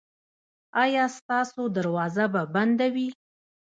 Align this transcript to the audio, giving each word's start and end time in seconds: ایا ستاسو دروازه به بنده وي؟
ایا 0.83 1.05
ستاسو 1.17 1.61
دروازه 1.77 2.25
به 2.33 2.41
بنده 2.55 2.87
وي؟ 2.95 3.07